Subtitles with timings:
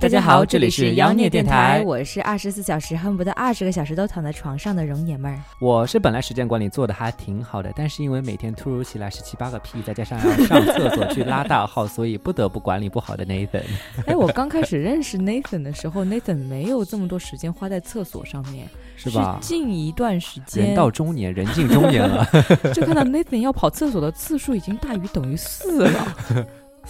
[0.00, 5.36] 大家好，这里是妖孽电台，我是二十四小时恨不得二十个小时都躺在床上的容爷们儿。
[5.58, 13.64] 我是本来时间管理做的还挺好的，但是因为每天突如其来十七八个屁，再加上要 上厕所去拉大号，所以不得不管理不好的 Nathan。
[14.06, 19.36] 哎，我刚开始认识 Nathan 的时候，Nathan 没有这么多时间花在厕所上面，是吧？
[19.42, 22.24] 近一段时间，人到中年，人近中年了，
[22.72, 26.16] 就看到 Nathan 要跑厕所的次数已经大于等于四了。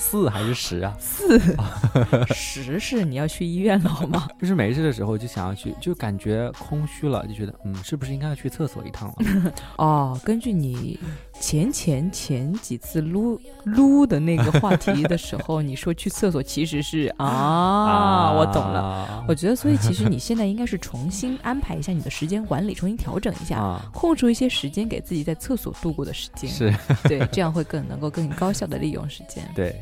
[0.00, 0.96] 四还是十啊？
[0.98, 1.38] 四，
[2.32, 4.28] 十是你要去医院了好吗？
[4.40, 9.52] 就是没事的时候就想要去，就感觉空虚了，就觉得嗯，是不是应该要去厕所一趟了？
[9.76, 10.98] 哦，根据你。
[11.40, 19.24] 前前前几次撸撸的那个话题的时候， 你说去厕所其实是啊，我懂了。
[19.28, 26.50] 我觉得，所以其实你 现在应该是重新安排一下你的时间管理，重新调整一下，空出一些时间给自己在厕所度过的时间。
[26.50, 26.74] 是
[27.04, 29.48] 对， 这样会更能够更高效的利用时间。
[29.54, 29.74] 对，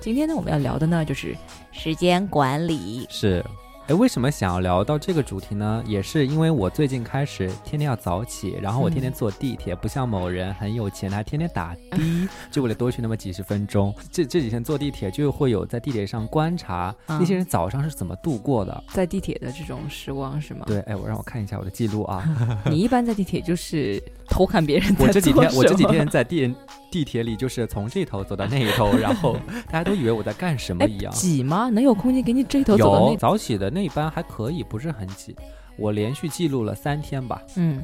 [0.00, 1.36] 今天呢，我们要聊的呢就是
[1.72, 3.06] 时间管理。
[3.10, 3.44] 是。
[3.88, 5.82] 哎，为什么想要聊到这个主题呢？
[5.84, 11.98] 也是因为我最近开始天天要早起，然后我天天坐地铁，不像某人很有钱，他天天打的，
[12.48, 13.92] 就为了多去那么几十分钟。
[14.12, 20.64] 这这几天坐地铁就会有在地铁上观察那些人早上是怎么度过的，在地铁的这种时光是吗？
[20.64, 22.24] 对，哎，我让我看一下我的记录啊。
[22.70, 24.94] 你一般在地铁就是偷看别人？
[25.00, 26.54] 我这几天我这几天在地
[26.92, 29.34] 地铁里就是从这头走到那一头， 然后
[29.66, 31.10] 大家都以为我在干什么一样。
[31.14, 31.70] 挤吗？
[31.70, 33.16] 能有空间给你这头走到那？
[33.16, 33.70] 早起的。
[33.70, 35.34] 那班还可以，不是很挤。
[35.78, 37.40] 我连续记录了三天吧。
[37.56, 37.82] 嗯，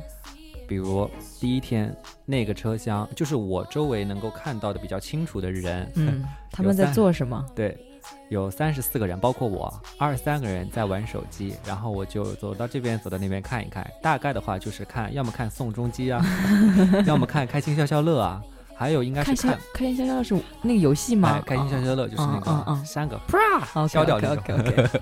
[0.69, 5.91] 比如第一天那个车厢，就是我周围能够看到的比较清楚的人。
[5.95, 7.43] 嗯， 他们在做什么？
[7.57, 7.75] 对，
[8.29, 11.55] 有三十四个人，包括我，二十三个人在玩手机。
[11.65, 13.91] 然后我就走到这边，走到那边看一看。
[14.03, 16.23] 大概的话就是看，要么看宋仲基啊，
[17.07, 18.43] 要么看开心消消乐啊。
[18.79, 21.43] 还有应该是看开心消消乐是那个游戏吗？
[21.45, 24.89] 开心消消乐就是那个嗯嗯三个啪消掉那个。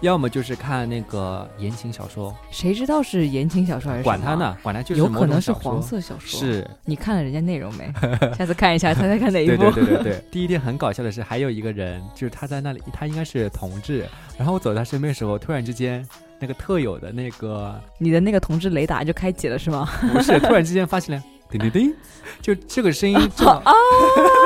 [0.00, 2.36] 要么就是看那个言情小说。
[2.50, 4.04] 谁知道是言情小说还是？
[4.04, 6.38] 管他呢，管他就是有可能是黄色小说。
[6.38, 7.90] 是你看了人家内容没？
[8.36, 9.56] 下次看一下，猜猜看哪一部？
[9.56, 10.24] 对对对对对。
[10.30, 14.04] 第一天很搞笑的是，还有一个人，就是他在那里，他应该是同志。
[14.36, 16.06] 然后我走他身边的时候，突然之间，
[16.38, 19.88] 那个特有的那个你的那个同志雷达就开启了，是吗？
[20.12, 21.24] 不是，突然之间发现了。
[21.58, 21.94] 叮叮叮，
[22.42, 23.62] 就这个声音 正好，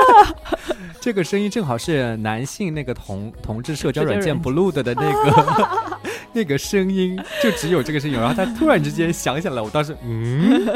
[1.01, 5.89] 这个声音正好是男性那个同同志社交软件 Blue 的的那个
[6.33, 8.19] 那个声音，就只有这个声音。
[8.19, 10.67] 然后他突然之间想起来了，我当时嗯，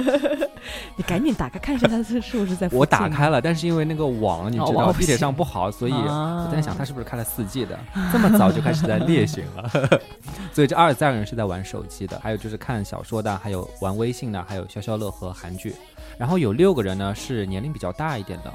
[0.96, 2.68] 你赶紧打开看一下他是是不是在。
[2.72, 7.78] 我打开了，但是因为那个网你知道地铁上不好，所以我在想他是不是开了四 G 的，
[8.12, 9.70] 这么早就开始在猎醒了。
[10.52, 15.74] 所以这二十三个人是在玩手机的，还有就是看小说的，还有玩微信的，还有消消乐和韩剧。
[16.18, 18.52] 然后有六个人呢，是年龄比较大一点的，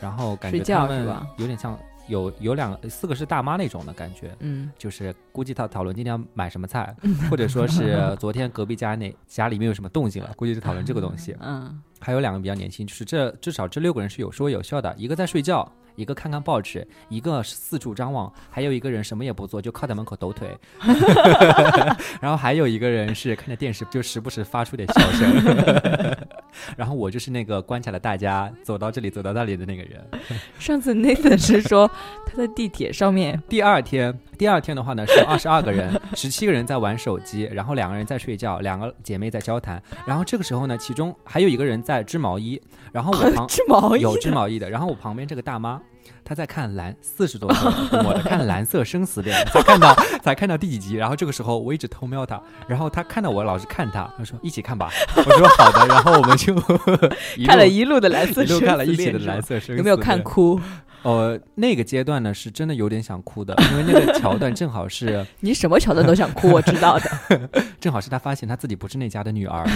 [0.00, 6.94] 然后感觉他们有点像有有两四个是大妈那种的感觉，嗯，就是估计他讨论今天要买什么菜，
[7.30, 15.70] 或者说是昨天隔壁家那家里面有什么动静了，估计是讨论这个东西，嗯，还有两个比较年轻，就是这至少这六个人是有说有笑的，一个在睡觉。
[15.94, 20.56] 一个看看报纸，一个四处张望，还有一个人什么也不做，就靠在门口抖腿。
[22.20, 26.16] 然后还有一个人是看着电视，就时不时发出点笑声。
[26.76, 30.04] 然后我就是那个观察了大家走到这里走到那里的那个人。
[30.58, 31.90] 上次 Nathan 是说
[32.26, 33.42] 他在地铁上面。
[33.48, 39.82] 第二天，第二天的话呢是二十二个人，十七个人在玩手机，然后两个人在睡觉，两个姐妹在交谈。
[40.06, 42.60] 然后这个时候呢，其中还有一个人在织毛衣。
[42.92, 44.68] 然后我旁织毛衣有织毛衣的。
[44.68, 45.81] 然后我旁边这个大妈。
[46.24, 47.70] 他在看蓝四十多岁，
[48.04, 50.94] 我的 看《蓝色生死恋》，才看到 才看到第几集。
[50.94, 54.90] 然后这个时候我一直偷瞄他，然后他看到我老是看他，他说一起看吧。
[55.16, 56.54] 我说好的，然后我们就
[57.44, 59.76] 看了一路的蓝色，一路看了一起的蓝色生死。
[59.76, 60.60] 有没有看哭？
[61.02, 67.50] 呃，那个阶段呢，是真的有点想哭的，因为那个桥段正好是你什么桥段都想哭，我知道的。
[67.80, 69.66] 正好是他发现他自己不是那家的女儿，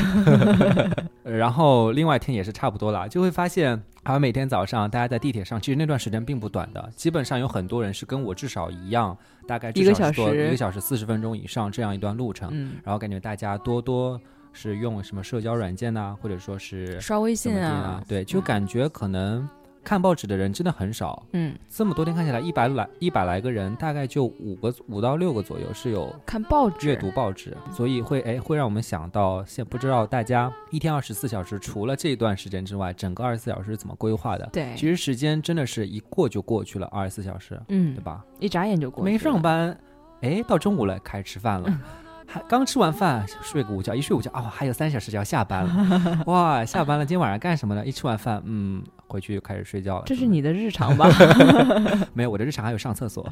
[1.25, 3.82] 然后另外一天也是差不多了，就会发现。
[4.06, 9.19] 好像每天早上大家在地铁上，其实那段时间并不短的，基本上有很多人是跟我至少一样，
[9.49, 12.49] 大概一个小时一个小时四十分钟以上这样一段路程。
[12.53, 14.20] 嗯，然后感觉大家多多
[14.53, 19.49] 是用什么社交软件呐，或者说是刷微信啊，对，就感觉可能。
[19.87, 34.44] 看报纸的人真的很少，嗯，这么多天看起来一百来一百来个人，大概就五个五到六个左右是有看报纸、阅读报纸，所以会哎会让我们想到，现不知道大家一天二十四小时，除了这一段时间之外，整个二十四小时是怎么规划的？
[34.53, 38.25] 对，其实时间真的是一过就过去了，二十四小时，嗯，对吧？
[38.41, 39.79] 一眨眼就过，没上班，
[40.21, 41.73] 哎，到中午了，开始吃饭了。
[42.26, 47.84] 还刚吃完饭睡个午觉，一睡午觉哦，还有三小时就要下班了， 哇，下班了，今天晚上干什么呢？
[47.87, 50.02] 一吃完饭，嗯，回去就开始睡觉了。
[50.06, 51.08] 这是你的日常吧？
[52.12, 53.28] 没有，我的日常还有上厕所。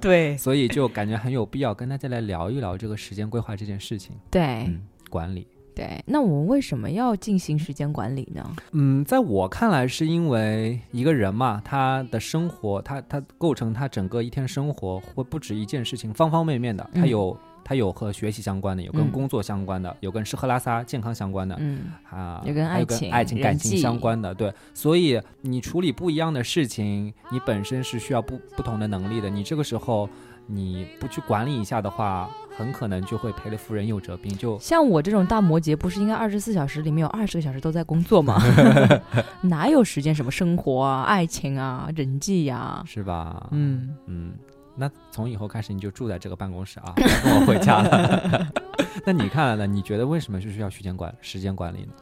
[0.00, 4.14] 对，所以就感觉很有必要跟大家来聊一聊这个时间规划这件事情。
[4.30, 4.70] 对，
[5.08, 5.46] 管理。
[5.72, 8.44] 对，那我们为什么要进行时间管理呢？
[8.72, 16.86] 嗯，在我看来，是因为一个人嘛，他的生活，他他构成他整个一天生活，会不止一件事情，方方面面的。
[16.92, 17.34] 他有
[17.64, 21.80] 他有和学习相关的，有跟工作相关的，有跟吃喝拉撒健康相关的，嗯
[22.10, 24.34] 啊，有跟爱情、爱情感情相关的。
[24.34, 29.30] 对，所以你处理不一样的事情，你本身是需要不不同的能力的。
[29.30, 30.08] 你这个时候。
[30.52, 34.36] 你不去管理一下的话，很可能就会赔了夫人又折兵。
[34.36, 38.42] 就像我这种大摩羯，不是应该二十四小时里面有二十个小时都在工作吗？
[39.42, 42.82] 哪有时间什么生活啊、爱情啊、人际呀？
[42.84, 43.46] 是吧？
[43.52, 44.32] 嗯嗯，
[44.80, 48.46] 那从以后开始你就住在这个办公室啊，跟我回家了。
[49.04, 49.66] 那你看呢？
[49.66, 51.92] 你觉得为什么是需要时间管时间管理呢？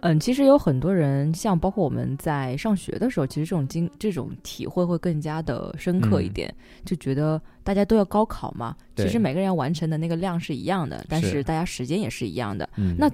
[0.00, 6.54] 嗯，其实有很多人，像包括我们在上学的时候，其实这种经这种体会会更加的深刻一点，
[6.84, 12.68] 就觉得大家都要高考嘛，其实每个人要完成的那个量是一样的，但是大家时间也是一样的。
[12.98, 13.10] 那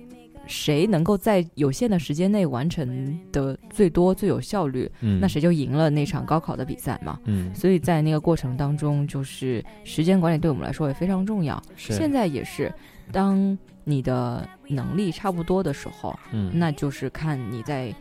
[0.46, 4.90] 谁能够在有限的时间内完成的最多、最有效率，
[5.20, 7.18] 那谁就赢了那场高考的比赛嘛。
[7.24, 11.62] 嗯，所以在那个过程当中，就是时间管理对我们来说也非常重要。
[11.76, 12.72] 现在也是，
[13.12, 13.58] 当。
[13.82, 17.92] 你的能力差不多的时候，嗯，那就是看你在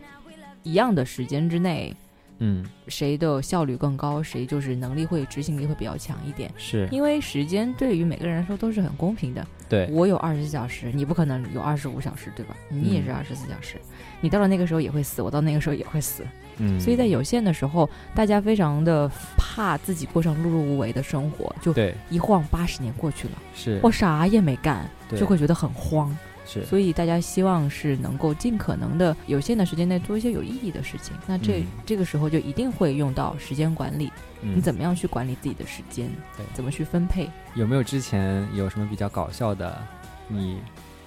[0.62, 1.96] 一样的时间之内，
[2.40, 6.50] 嗯，谁的效率更高，谁就是能力会执行力会比较强一点。
[6.56, 9.46] 是因为时间对于每个人来说都是很公平的。
[9.68, 12.56] 对我有二十四小时，你不可能有二十五小时，对吧？
[12.68, 13.76] 你也是二十四小时，
[14.20, 16.24] 你到了那个时候也会死，我到那个时候也会死。
[16.58, 21.74] 嗯，所以在有限的时候，大家非常的怕自己过上碌碌无为的生活，就
[22.08, 26.14] 一晃八十年过去了，是我啥也没干，就会觉得很慌。
[26.46, 31.14] 是，所以大家希望是能够尽可能的有限的时间内做一些有意义的事情。
[31.26, 34.10] 那这这个时候就一定会用到时间管理，
[34.40, 36.10] 你怎么样去管理自己的时间？
[36.36, 37.28] 对，怎么去分配？
[37.54, 39.80] 有没有之前有什么比较搞笑的？
[40.28, 40.58] 你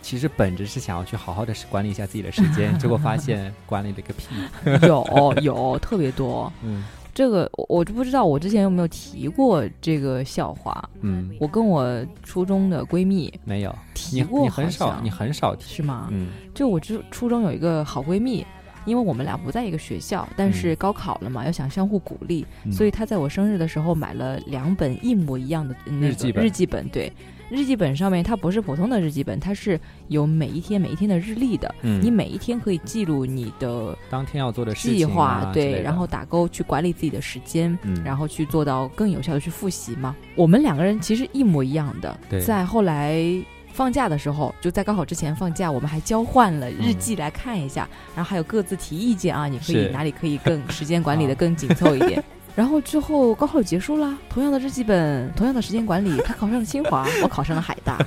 [0.01, 4.87] 其实本着是想要去好好的管理一下自己的时间， 结果发现管理了个屁。
[4.87, 6.51] 有有特别多。
[6.61, 6.83] 嗯。
[7.13, 10.89] 这个我我就不知道，我之前有没有提过这个笑话？
[11.01, 16.09] 嗯，我跟我初中的闺蜜没有提过，你很少，你很少提是吗？
[16.11, 18.45] 嗯，就我初初中有一个好闺蜜，
[18.85, 27.11] 因为我们俩不在一个学校，但是高考了嘛，要想相互鼓励，所以她在我生日的时候买了两本一模一样的日记本，日记本对。
[27.53, 31.73] 日记本上面，它不是普通的日记本，它是有每一天每一天的日历的。
[31.83, 40.15] 嗯，你每一天可以记录你的当天要做的计划，对，然后打勾去管理自己的时间，然后去做到更有效的去复习嘛。
[40.35, 43.23] 我们两个人其实一模一样的，在后来
[43.71, 52.23] 放假的时候，就在高考之前放假，我们还交换了日记来看一下，然后还有各自提意见啊，你可以哪里可以更时间管理的更紧凑一点。
[52.55, 57.97] 然后之后高考结束啦，同样的日记本，同样的时间管理，他考上了清华，我考上了海大。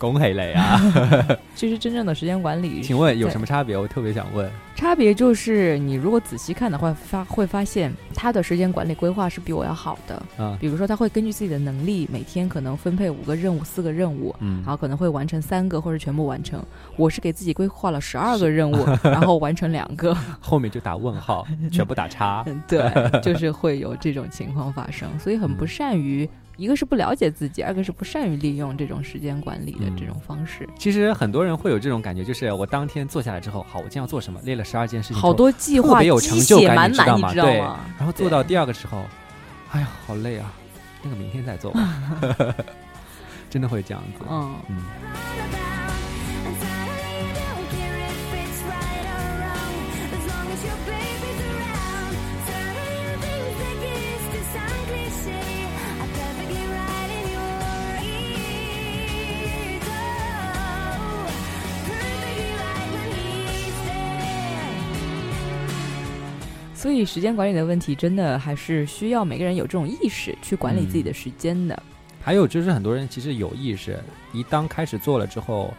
[0.00, 0.80] 恭喜你啊！
[1.54, 3.76] 其实真正的时间管理，请问有什么差别？
[3.76, 4.50] 我特别想问。
[4.74, 10.22] 差别就是，你如果仔细看的话，发会发现他的时间管理规划是比我要好的。
[10.38, 16.64] 嗯，比如说他会根据自己的能力，每天可能分配五个任务、四个任务，嗯，然后可能会完成三个或者全部完成。
[16.96, 22.42] 我是给自己规划了十二个任务， 然后完成两个，后面就打问号， 全部打叉。
[22.66, 26.26] 对，就是会有这种情况发生，所以很不善于。
[26.60, 30.68] 一个是不了解自己，二个是不善于利用这种时间管理的这种方式。
[30.78, 34.38] 其实很多人会有这种感觉，就是我当天坐下来之后，好，我今天要做什么？
[34.44, 37.32] 列了十二件事情，好多计划，特别有成就感，你知道吗？
[37.32, 37.56] 对。
[37.98, 39.06] 然后做到第二个时候，
[39.70, 40.52] 哎呀，好累啊，
[41.02, 41.80] 那个明天再做吧。
[43.48, 44.24] 真的会这样子。
[44.28, 44.76] 嗯嗯。
[66.80, 71.82] 所以时间管理的问题，真的还是需要每个人有这种意识去管理自己的时间的。
[72.22, 73.98] 还有就是很多人其实有意识，
[74.32, 75.74] 一当开始做了之后，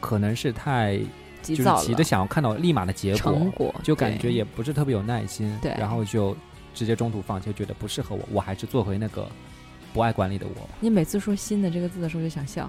[0.00, 0.98] 可能是太
[1.42, 3.16] 急躁急的想要看到立马的结
[3.54, 6.36] 果，就感觉也不是特别有耐心，对，然后就
[6.74, 9.30] 直接中途放弃，觉得不适合我，我还是做回那个
[9.94, 10.68] 不爱管理的我。
[10.80, 12.68] 你每次说“新的”这个字的时候就想笑。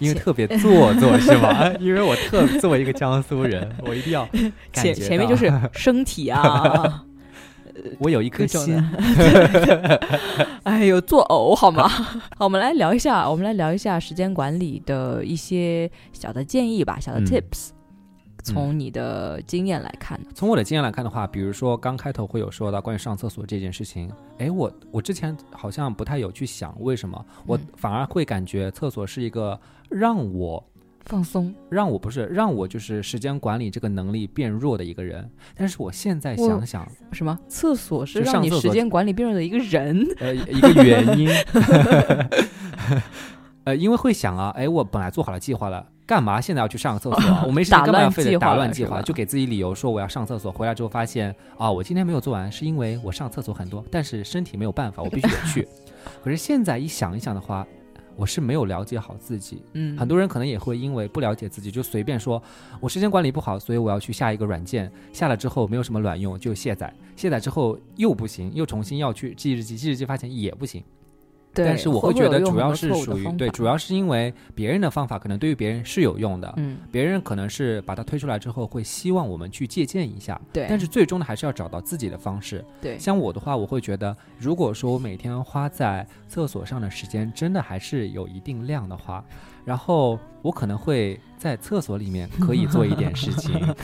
[0.00, 1.70] 因为特别做作是吗？
[1.78, 4.28] 因为我特作为一个江苏人，我一定要
[4.72, 7.04] 前前面就是 身体啊，
[7.98, 8.82] 我有一颗心。
[10.64, 11.86] 哎呦，作呕好吗？
[11.88, 17.70] 好，我们来聊一下，我们来聊一下时间管理的一些小的建议吧，小的 tips。
[18.42, 30.64] 从你的经验来看，从我的经验来看的话，比如说刚开头会有说到关于上厕所这件事情，哎，我我之前好像不太有去想为什么，我反而会感觉厕所是一个让我
[31.04, 35.28] 放松，让我不是让我就是时间管理这个能力变弱的一个人。
[35.54, 40.06] 但是我现在想想，什么厕所是让你时间管理变弱的一个人？
[40.18, 41.28] 呃，一个原因。
[43.64, 45.86] 呃，因为会想啊，哎，我本来做好了计划了。
[46.10, 47.22] 干嘛现在要去上个厕所？
[47.46, 49.00] 我没事干嘛要非得打乱计划？
[49.00, 50.50] 就给自己理由说我要上厕所。
[50.50, 55.68] 回来之后发现啊，我今天没有做完，是因为我上厕所很多，但是身体没有办法， 我必须得去。
[56.24, 57.64] 可是现在一想一想的话，
[58.16, 59.62] 我是没有了解好自己。
[59.74, 62.42] 嗯，很多人可能也会因为不了解自己，就随便说
[62.80, 66.92] 我时间管理不好，所以我要去下一个软件，下了之后没有什么卵用，就卸载。
[67.14, 70.82] 卸载之后又不行，又重新要去记日记，记日记发现也不行。
[71.52, 82.98] 但是我会觉得主要是属于对，主要是因为别人的方法可能对于别人是有用的，嗯，别人可能是把它推出来之后会希望我们去借鉴一下，对，但是最终呢还是要找到自己的方式，对。
[82.98, 89.24] 像我的话，我会觉得如果说我每天花在厕所上的时间真的还是有一定量的话，
[89.64, 93.52] 然后我可能会在厕所里面可以做一点事情。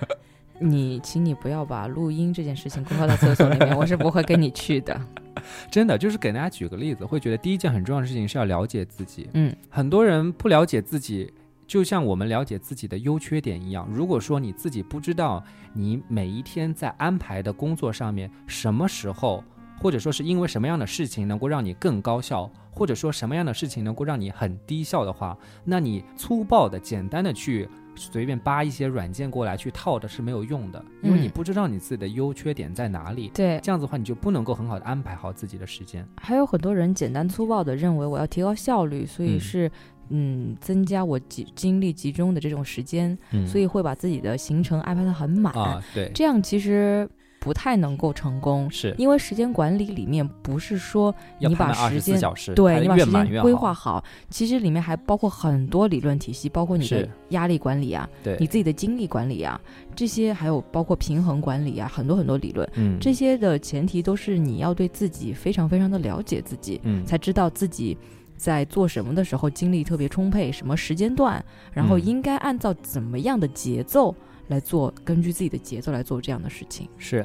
[0.60, 5.00] 你，请你不要把录音这件事情公告到厕所里面，我是不会跟你去的。
[5.70, 9.28] 真的，就是给大家举个例子，会觉得第一件很重要的事情是要了解自己。
[9.32, 11.32] 嗯，很多人不了解自己，
[11.66, 13.88] 就像我们了解自己的优缺点一样。
[13.90, 19.42] 如果说你自己不知道你每一天在安排的工作上面什么时候，
[19.80, 27.66] 或者说是因为什么样的事情能够让你更高效，或者说什么样的事情能够让你很低效的话，那你粗暴的、简单的去。
[28.00, 33.30] 随便扒一些软件过来去套的是没有用的，因为你不知道你自己的优缺点在哪里。
[33.34, 36.06] 对，这样子的话你就不能够很好的安排好自己的时间。
[36.16, 39.70] 还有很多人简单粗暴的认为我要提高效率，所以是
[40.08, 43.16] 嗯增加我集精力集中的这种时间，
[43.46, 45.52] 所以会把自己的行程安排的很满。
[45.52, 47.06] 啊，对，这样其实。
[47.40, 48.94] 不太能够成功，是。
[48.98, 52.20] 因为时间管理里面不是说你把时间
[52.54, 58.36] 对你把时间规划好，其实里面还包括很多理论体系，包括你的压力管理啊，对。
[58.38, 59.58] 你自己的精力管理啊，
[59.96, 67.96] 这些还有包括平衡管理啊，很多很多理论，嗯，这些的前提都是你要对自己非常非常的了解自己，嗯，才知道自己
[68.36, 71.42] 在做什么的时候精力特别充沛，什么时间段，
[71.72, 74.14] 然后应该按照怎么样的节奏。
[74.50, 76.88] 来做，根据自己的节奏来做这样的事情。
[76.98, 77.24] 是。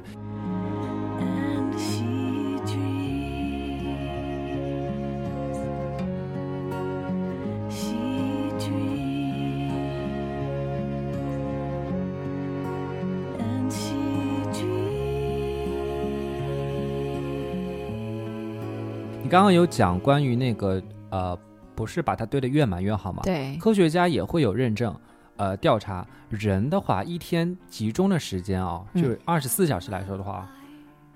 [19.23, 21.35] 你刚刚有讲关于那个呃，
[21.73, 23.23] 不是把它堆得越满越好吗？
[23.23, 24.95] 对，科学家也会有认证。
[25.37, 30.49] 呃，调查人的话，一天集中的时间啊，就是二十四小时来说的话，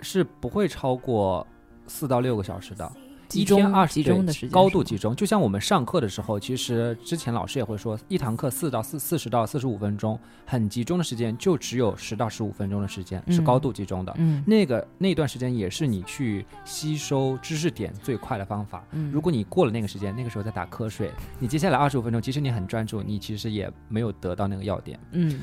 [0.01, 1.45] 是不会超过
[1.87, 2.91] 四到六个小时的。
[3.29, 5.15] 集中二集中的时间，高度集中。
[5.15, 14.11] 就像我们上课的时候，其实之前老师也会说，一堂课四到四四十到四十五分钟，很集中的时间就只有十到十五分钟的时间是高度集中的。
[14.17, 18.83] 嗯，那个那段时间也是你去吸收知识点最快的方法。
[18.93, 24.99] 嗯，如果你过了那个时间，那个时候在打瞌睡，你接下来二十五分钟，其实你很专注，你其实也没有得到那个要点。
[25.11, 25.39] 嗯，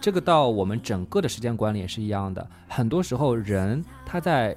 [0.00, 2.48] 这个到我们整个的时间管理也是一样的。
[2.68, 4.56] 很多时候人他在。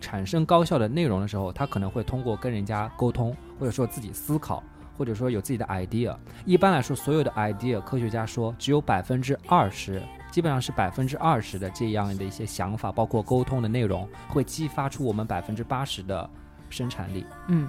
[0.00, 4.62] 产生高效的内容的时候，他可能会通过跟人家沟通，或者说自己思考，
[4.96, 6.16] 或者说有自己的 idea。
[6.44, 16.28] 一般来说，所有的 idea，科学家说只有百分之二十，基本上是百分之二十的这样的一些想法，包括沟通的内容，会激发出我们百分之八十的
[16.68, 17.26] 生产力。
[17.48, 17.68] 嗯，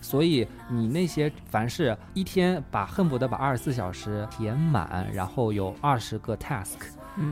[0.00, 6.76] 所以你那些凡是一天把恨不得把二十四小时填满，然后有二十个 task，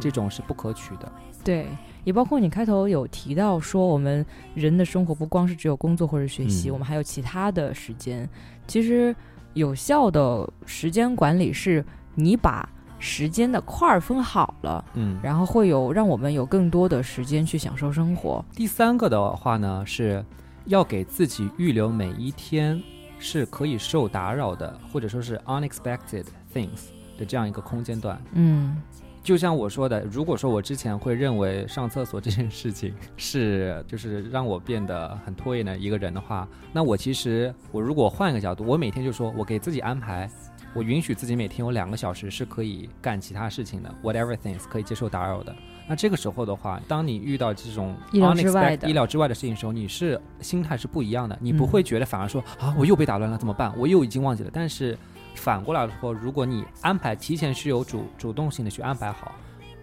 [0.01, 1.13] 这种是不可取的。
[1.45, 1.67] 对。
[2.05, 8.27] 也包括你开头有提到说，我们人的生活不光是只有工作或者学习，我们还有其他的时间。
[8.67, 9.15] 其实，
[9.53, 12.67] 有效的时间管理是你把
[12.99, 18.43] 时间的块儿分好了，嗯，然后会有让我们有更多的时间去享受生活。
[18.55, 20.25] 第三个的话呢，是
[20.65, 22.83] 要给自己预留每一天
[23.19, 26.87] 是可以受打扰的，或者说是 unexpected things
[27.19, 28.81] 的这样一个空间段，嗯。
[29.29, 40.31] 就像我说的，如果说我之前会认为上厕所这件事情 是就是让我变得很拖延的一个人的话，那我其实我如果换一个角度，我每天就说我给自己安排，
[40.73, 45.55] 我允许自己每天有两个小时是可以干其他事情的，whatever things 可以接受打扰的。
[45.87, 53.71] 那这个时候的话，当你遇到这种意料之外的意料之外的事情的时候，你是心态是不一样的，你不会觉得反而说啊，我又被打乱了怎么办？
[53.77, 54.49] 我又已经忘记了。
[54.51, 54.97] 但是
[55.35, 59.33] 反过来说，如果你安排提前是有主主动性的去安排好。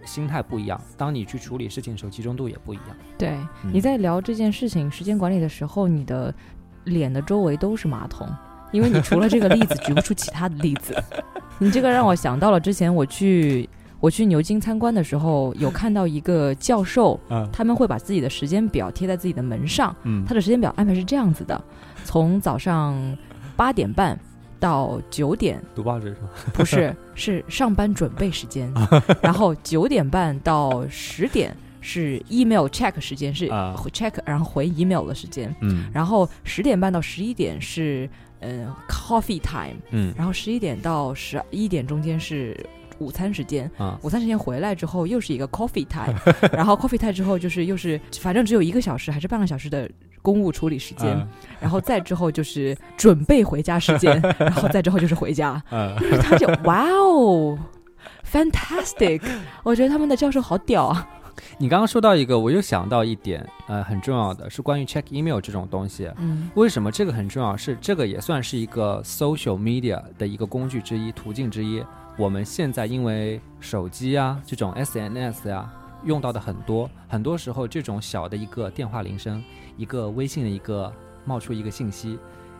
[0.04, 2.86] 心态不一样，当你去处理事情的时候，集中度也不一样。
[3.18, 3.36] 对，
[3.72, 6.32] 你在聊这件事情时间管理的时候，你的
[6.84, 8.24] 脸的周围都是马桶，
[8.70, 10.94] 因为你除了这个例子 举不出其他的例子。
[11.58, 17.18] 你这个让我想到了之前我去我去牛津参观的时候，有看到一个教授，
[17.52, 21.60] 他们会把自己的时间表贴在自己的门上，嗯他的时间表安排是这样子的：
[22.04, 22.94] 从早上
[23.56, 24.16] 八点半。
[24.58, 26.28] 到九点读报纸是吗？
[26.54, 28.72] 不是， 是上班准备时间。
[29.22, 33.48] 然后九点半到十点是 email check 时间，是
[33.92, 35.54] check 然后回 email 的时间。
[35.60, 35.90] 嗯。
[35.92, 38.08] 然后十点半到十一点是
[38.40, 39.76] 嗯 coffee time。
[39.90, 40.12] 嗯。
[40.16, 42.58] 然后十一点到十一点中间是
[42.98, 43.70] 午餐时间。
[43.76, 43.98] 啊。
[44.02, 46.18] 午餐时间回来之后又是一个 coffee time。
[46.52, 49.88] 然后 coffee time 之后就是又是反正只有一个小时还是半个小时的。
[50.26, 51.24] 公务处理时间，
[51.60, 55.62] 然后再之后就是准备回家时间， 然后再之后就是回家。
[56.20, 57.56] 他就哇哦
[58.28, 59.22] ，fantastic！
[59.62, 61.08] 我觉得他们的教授好屌啊。
[61.58, 66.10] 你刚刚说到一个，我又想到一点，呃，很重要的是关于 check email 这种东西。
[66.16, 67.56] 嗯，为什么这个很重要？
[67.56, 71.84] 是这个也算是一个 social media 的一个工具之一、途径之一。
[72.16, 75.70] 我们现在因为手机啊，这种 SNS 呀。
[76.04, 79.42] 用到的很多，很多时候这种小的一个电话铃声，
[79.76, 80.92] 一个微信的一个
[81.24, 82.18] 冒出一个信息。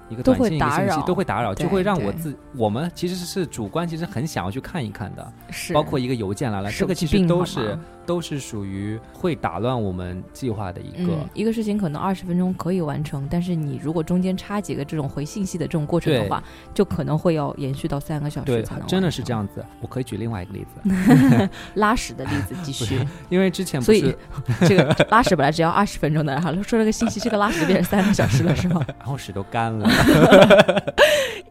[0.08, 5.32] 一个短信一个信息都会打扰，就会让我自我们其实是主观，其实很想要去看一看的。
[5.50, 11.12] 是，包括一个邮件来了，这个其实都是都是属于会打乱我们计划的一个。
[11.34, 18.86] 一个事情可能二十分钟可以完成，但是你如果中间插几个这种回信息的这种过程的话，就可能会要延续到三个小时才能。
[18.86, 19.64] 真的是这样子。
[19.80, 23.00] 我可以举另外一个例子， 拉屎的例子继续。
[23.28, 24.14] 因为之前所以
[24.60, 28.84] 这个拉屎本来只要二十分钟的，然后说了个信息，这个拉屎变成三个小时了，是吗？
[28.98, 29.88] 然后屎都干了。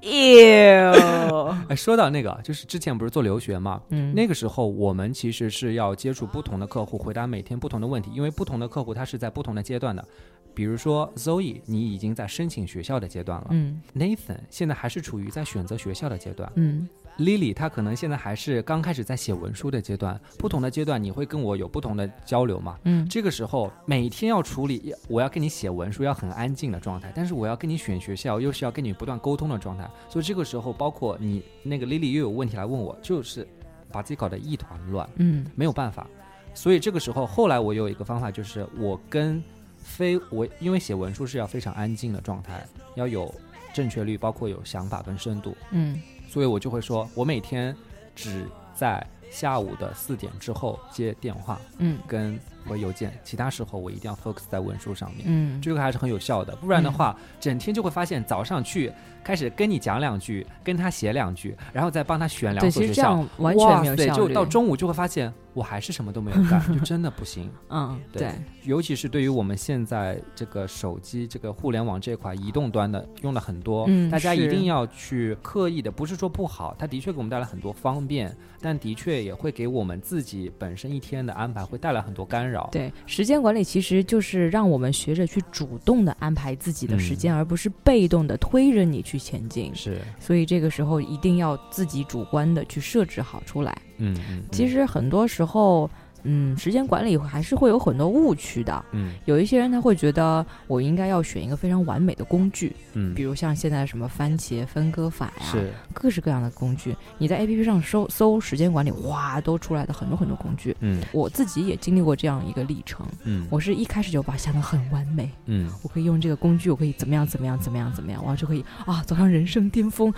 [0.05, 10.05] 哟， 哎，说到那个，就是之前不是做留学嘛，嗯，那个时候我们其实是要接触不同的客户，回答每天不同的问题，因为不同的客户他是在不同的阶段的。
[10.53, 16.87] 比如说 Zoe，你已经在申请学校的阶段了，嗯，Nathan 现在还是处于在选择学校的阶段，嗯。
[17.17, 22.77] Lily，她可能现在还是刚开始在写文书的阶段，不同的阶段你会跟我有不同的交流嘛？
[22.83, 33.47] 嗯，这个时候每天要处理，我要跟你写文书，要很安静的状态，但是我要跟你选学校，又是要跟你不断沟通的状态，所以这个时候，包括你那个 Lily 又有问题来问我，就是
[33.91, 36.05] 把自己搞得一团乱，嗯，没有办法，
[36.53, 39.41] 所以这个时候，后来我有一个方法，就是我跟
[39.77, 43.33] 非我，因为写文书是要非常安静的状态，要有
[43.73, 46.01] 正确率，包括有想法跟深度，嗯。
[46.27, 47.75] 所以我就会说，我每天
[48.15, 56.55] 只在下午的四点之后接电话，嗯，跟回邮件，其他时候我一定要 focus 在文书上面，嗯，这个还是很有效的。
[56.57, 58.91] 不然的话，整天就会发现早上去
[59.23, 65.33] 开始跟你讲两句，跟他写两句，然后再帮他选两所学校，哇塞，就到中午就会发现。
[65.55, 67.49] 我还是什么都没有干， 就真的不行。
[67.71, 68.29] 嗯，对，
[68.65, 82.54] 尤其是对于我们现在这个手机、这个互联网这块移动端的用了很多，大家一定要去刻意的，不是说不好，它的确给我们带来很多方便，但的确也会给我们自己本身一天的安排会带来很多干扰。
[82.71, 89.73] 对，时间管理其实就是让我们学着去主动的安排自己的时间，而不是被动的推着你去前进。
[89.75, 93.75] 是，所以这个时候一定要自己主观的去设置好出来。
[93.97, 94.15] 嗯，
[94.51, 95.89] 其实很多时候，
[96.25, 98.85] 嗯，时间管理还是会有很多误区的。
[98.91, 106.95] 嗯，有一些人他会觉得我应该要选一个非常完美的工具，嗯，比如像现在什么番茄分割法呀，是各式各样的工具。
[107.17, 110.75] 你在 A P P 上搜搜时间管理，哇，都出来的很多很多工具。
[110.79, 113.05] 嗯，我自己也经历过这样一个历程。
[113.23, 115.29] 嗯，我是一开始就把它想的很完美。
[115.45, 120.13] 嗯，我可以用这个工具，我可以怎么样怎么样怎么样怎么样，我就可以啊走上人生巅峰。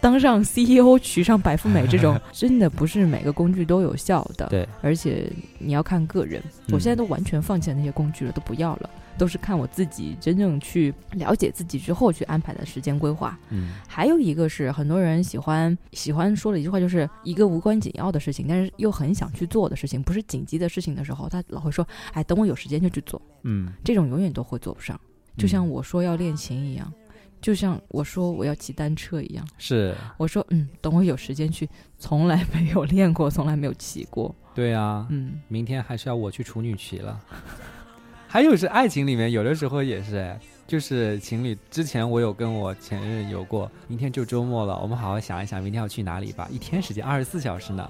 [0.00, 6.42] 当上 CEO 娶上白富美这种 真的不是每个工具都有效的，对，而且你要看个人。
[6.72, 13.38] 我现在都完全放弃了那些工具了，都不要了，都是看我自己真正去了解自己之后去安排的时间规划。
[13.50, 24.98] 嗯，还有一个是很多人喜欢喜欢说的一句话，就是一个无关紧要的事情，但是又很想去做的事情，不是紧急的事情的时候，他老会说：“哎，等我有时间就去做。”嗯，这种永远都会做不上，
[25.36, 26.92] 就像我说要练琴一样。
[27.42, 34.34] 就像我说我要骑单车一样，是我说嗯，等我有时间去，从来没有练过，从来没有骑过。
[34.54, 37.20] 对啊，嗯，明天还是要我去处女骑了。
[38.28, 40.34] 还有是爱情里面，有的时候也是，
[40.66, 46.48] 就是情侣之前我有跟我前任有过，明天就周末了，我们好好想一想明天要去哪里吧。
[46.50, 47.86] 一天时间二十四小时呢，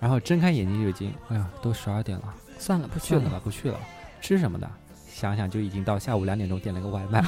[0.00, 3.78] 然后睁开眼睛就已经，哎呀，都十二点了，算了，不去了吧，不去了。
[4.20, 4.68] 吃什么的？
[5.14, 7.22] 想想就已经到下午两点钟点了个外卖，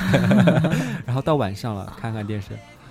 [1.06, 2.48] 然后到晚上了，看看电视。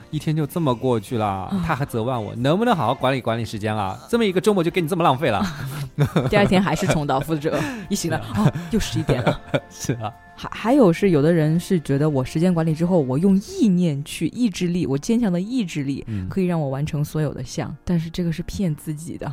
[0.09, 3.99] 一天就这么过去了，他还责问我能不能好好管理管理时间了？
[4.09, 5.45] 这么一个周末就给你这么浪费了。
[6.29, 9.41] 第二天还是重蹈覆辙， 一醒来哦，又十一点了。
[9.69, 19.29] 是啊，还还有是有的人是觉得我时间管理之后，我用意念去意志力，我坚强的意志力可以让我完成所有的项，但是这个是骗自己的。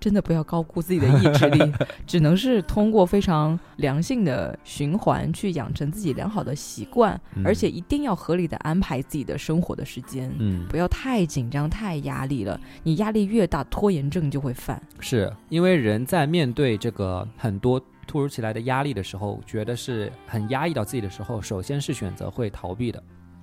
[0.00, 1.72] 真的不要高估自己的意志力，
[2.06, 12.58] 只能是通过非常良性的循环去养成自己良好的习惯，而且一定要合理的安排自己的生活的时间，嗯，不要太紧张、太压力了。
[12.82, 14.82] 你压力越大，拖延症就会犯。
[15.00, 23.02] 是因为人在面对这个很多突如其来的压力的时候，觉得是很压抑到自己的时候，首先是选择会逃避的。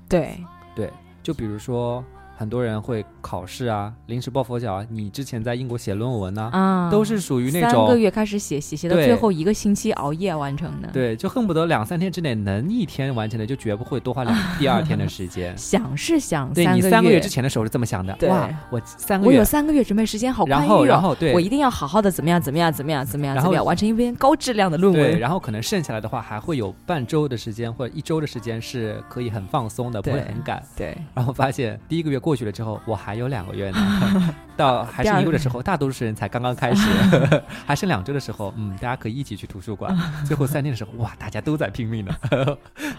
[0.10, 0.38] 对
[0.76, 0.92] 对，
[1.22, 2.04] 就比如说。
[2.38, 4.86] 很多人会考试啊，临时抱佛脚啊。
[4.92, 10.88] 你之前在英国写论文呢，啊，都是属于那种三个月开始写，写写到最后一个星期熬夜完成的。
[10.94, 15.52] 对，就恨不得两三天之内能一天完成的，就绝不会多花两第二天的时间。
[15.58, 18.16] 想是想，对你三个月之前的时候是这么想的。
[18.30, 20.70] 哇，我三个月，我有三个月准备时间，好宽裕哦。
[20.70, 25.18] 然后，然后，对，我一定要好好的怎么样，怎么样，怎么样，怎么样，怎么样，完成一篇高质量的论文。
[25.18, 30.64] 然后可能剩下来的话，还会有半周的时间或者一周的时间是可以很放松的，不会很赶。
[30.76, 30.96] 对。
[31.16, 32.98] 然后发现第一个月过去了之后，我。
[33.08, 36.86] 还有两个月呢， 到还是一个月的时候，大多数人才刚刚开始
[37.66, 39.96] 还剩两周的时候，嗯，大家可以一起去图书馆。
[40.26, 42.14] 最后三天的时候，哇，大家都在拼命呢，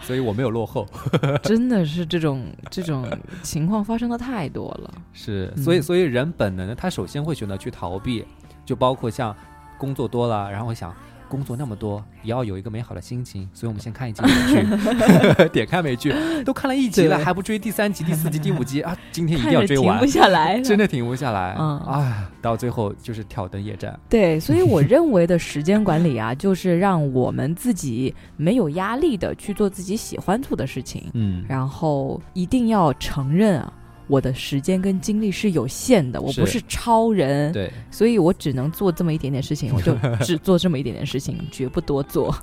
[0.01, 0.87] 所以我没有落后。
[1.43, 3.07] 真的是这种这种
[3.43, 4.91] 情况发生的太多了。
[5.13, 8.25] 是，所以所以人本能的，他首先会选择去逃避，
[8.65, 9.35] 就包括像
[9.77, 10.91] 工作多了，然后想。
[11.29, 15.47] 工作那么多，也要有一个美好的心情，所以我们先看一集美剧。
[15.53, 16.13] 点开美剧，
[16.43, 18.97] 都看了一集了，还不追第三集、第四集、 第五集啊？
[19.11, 21.55] 今天一定要追完，停不下来，真的停不下来。
[21.59, 23.97] 嗯，啊，到最后就是挑灯夜战。
[24.09, 31.09] 对，所以我认为的时间管理啊，就是让我们自己没有压力的去做自己喜欢做的事情。
[31.13, 33.73] 嗯，然后一定要承认啊。
[34.09, 39.95] 我的时间跟精力是有限的，我不是超人，对，所以我只能做这么一点点事情，我就
[40.25, 42.35] 只做这么一点点事情，绝不多做。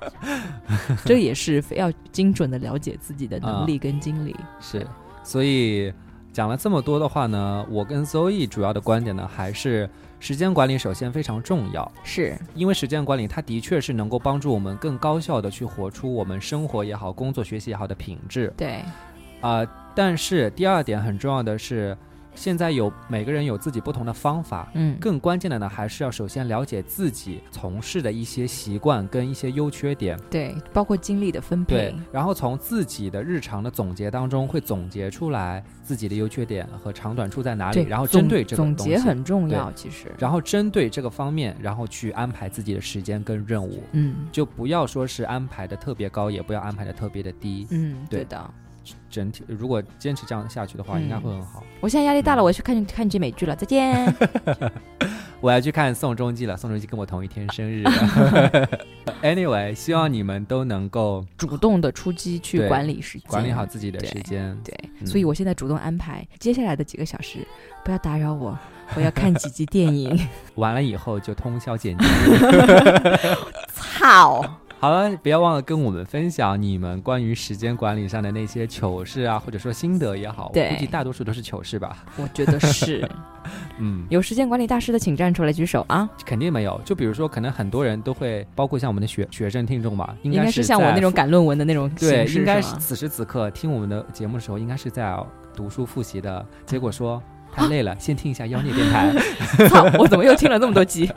[1.04, 4.34] 这也是非要精准的了解自己的能力跟精力。
[4.60, 4.86] 是，
[5.24, 5.92] 所以
[6.32, 18.54] 讲了这么多的话呢，我跟 Zoe 主要的观点呢，还是时间管理首先非常重要，是因为时间管理它的确是能够帮助我们更高效的去活出我们生活也好、工作学习也好的品质。
[18.56, 18.84] 对，
[19.40, 19.66] 啊。
[19.96, 21.96] 但是第二点很重要的是，
[22.34, 48.50] 现在有每个人有自己不同的方法，嗯，更关键的呢，还是要首先了解自己从事的一些习惯跟一些优缺点，对，包括精力的分配，对，然后从自己的日常的总结当中会总结出来自己的优缺点和长短处在哪里，然后针对这个总结很重要，其实，然后针对这个方面，然后去安排自己的时间跟任务，嗯，就不要说是安排的特别高，也不要安排的特别的低，嗯，对的。
[49.10, 51.62] 整体如果坚持这样下去的话，应该会很好。
[51.80, 54.14] 我现在压力大了，我要去看看剧美剧了，再见。
[55.40, 57.84] 我要去看宋仲基了，宋仲基跟我同一天生日。
[59.22, 64.56] Anyway，希望你们都能够主动的出击去管理时间，管理好自己的时间。
[64.64, 67.46] 对，所以我现在主动安排接下来的几个小时，
[67.84, 68.58] 不要打扰我，
[68.96, 70.18] 我要看几集电影。
[70.54, 72.04] 完了以后就通宵剪辑。
[73.74, 74.42] 操！
[74.78, 80.50] 好了，不要忘了跟我们分享你们关于时间管理上的那些糗事啊，或者说心得也好。
[80.52, 82.04] 对，估计大多数都是糗事吧。
[82.16, 83.08] 我觉得是。
[83.78, 86.08] 嗯，有时间管理大师的请站出来举手啊！
[86.24, 86.80] 肯定没有。
[86.84, 91.88] 就比如说，可能很多人都会，包括像我们的学学生听众吧，应该是像我那种赶论文的那种。
[91.90, 95.16] 对，应该是此时此刻听我们的节目的时候，应该是在
[95.54, 96.44] 读书复习的。
[96.66, 99.14] 结果说太累了，先听一下妖孽电台。
[99.68, 99.84] 操！
[99.98, 101.10] 我怎么又听了那么多集？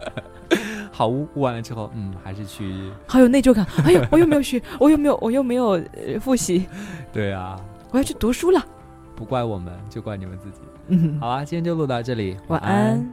[1.00, 3.66] 好污污完了之后，嗯，还是去，好有内疚感。
[3.86, 5.82] 哎呦，我又没有学，我又没有，我又没有
[6.20, 6.66] 复习。
[7.14, 7.58] 对啊，
[7.92, 8.62] 我要去读书了。
[9.16, 10.58] 不怪我们，就怪你们自己。
[10.90, 13.10] 嗯，好啊，今天就录到这里，晚安。